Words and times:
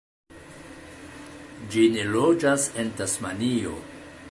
Ĝi 1.75 1.85
ne 1.97 2.07
loĝas 2.15 2.67
en 2.85 2.91
Tasmanio. 3.03 3.79